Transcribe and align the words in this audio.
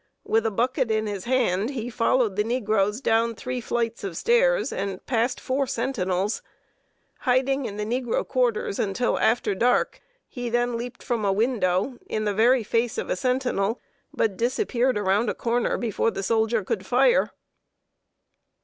With 0.23 0.47
a 0.47 0.49
bucket 0.49 0.89
in 0.89 1.05
his 1.05 1.25
hand, 1.25 1.69
he 1.69 1.91
followed 1.91 2.35
the 2.35 2.43
negroes 2.43 3.01
down 3.01 3.35
three 3.35 3.61
flights 3.61 4.03
of 4.03 4.17
stairs 4.17 4.73
and 4.73 5.05
past 5.05 5.39
four 5.39 5.67
sentinels. 5.67 6.41
Hiding 7.19 7.65
in 7.65 7.77
the 7.77 7.85
negro 7.85 8.27
quarters 8.27 8.79
until 8.79 9.19
after 9.19 9.53
dark, 9.53 10.01
he 10.27 10.49
then 10.49 10.75
leaped 10.75 11.03
from 11.03 11.23
a 11.23 11.31
window 11.31 11.99
in 12.07 12.25
the 12.25 12.33
very 12.33 12.63
face 12.63 12.97
of 12.97 13.11
a 13.11 13.15
sentinel, 13.15 13.79
but 14.11 14.37
disappeared 14.37 14.97
around 14.97 15.29
a 15.29 15.35
corner 15.35 15.77
before 15.77 16.09
the 16.09 16.23
soldier 16.23 16.63
could 16.63 16.83
fire. 16.83 17.29